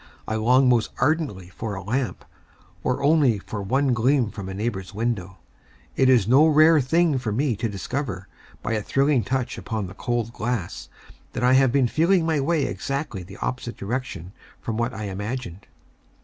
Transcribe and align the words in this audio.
I 0.27 0.33
long 0.33 0.67
most 0.67 0.89
ardently 0.97 1.49
for 1.49 1.75
a 1.75 1.83
lamp, 1.83 2.25
or 2.81 3.03
only 3.03 3.37
for 3.37 3.61
one 3.61 3.93
gleam 3.93 4.31
from 4.31 4.49
a 4.49 4.53
neighbor's 4.55 4.95
window. 4.95 5.37
It 5.95 6.09
is 6.09 6.27
no 6.27 6.47
rare 6.47 6.81
thing 6.81 7.19
for 7.19 7.31
me 7.31 7.55
to 7.57 7.69
discover, 7.69 8.27
by 8.63 8.73
a 8.73 8.81
thrilling 8.81 9.23
touch 9.23 9.59
upon 9.59 9.85
the 9.85 9.93
cold 9.93 10.33
glass, 10.33 10.89
that 11.33 11.43
I 11.43 11.53
have 11.53 11.71
been 11.71 11.87
feeling 11.87 12.25
my 12.25 12.39
way 12.39 12.63
exactly 12.63 13.21
in 13.21 13.27
the 13.27 13.37
opposite 13.43 13.77
direction 13.77 14.31
from 14.59 14.75
what 14.75 14.91
I 14.91 15.03
imagined. 15.03 15.67